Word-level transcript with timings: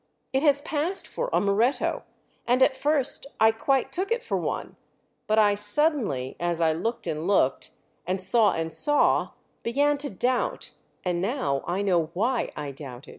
It 0.33 0.41
has 0.41 0.63
passed 0.63 1.05
for 1.07 1.29
a 1.31 1.39
Moretto, 1.39 2.01
and 2.47 2.63
at 2.63 2.75
first 2.75 3.27
I 3.39 3.51
quite 3.51 3.91
took 3.91 4.11
it 4.11 4.23
for 4.23 4.35
one; 4.35 4.75
but 5.27 5.37
I 5.37 5.53
suddenly, 5.53 6.35
as 6.39 6.59
I 6.59 6.73
looked 6.73 7.05
and 7.05 7.27
looked 7.27 7.69
and 8.07 8.19
saw 8.19 8.51
and 8.53 8.73
saw, 8.73 9.33
began 9.61 9.99
to 9.99 10.09
doubt, 10.09 10.71
and 11.05 11.21
now 11.21 11.63
I 11.67 11.83
know 11.83 12.05
why 12.15 12.51
I 12.55 12.71
doubted." 12.71 13.09